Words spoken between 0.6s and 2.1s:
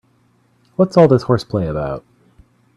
What's all this horseplay about?